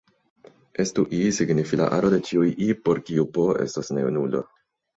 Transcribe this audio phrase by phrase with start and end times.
[0.83, 4.47] Estu "I" signifi la aro de ĉiuj "i" por kiu "p" estas ne nulo.